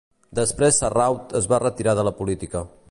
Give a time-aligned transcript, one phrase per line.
[0.37, 2.69] Després Sarraut es va retirar de la política.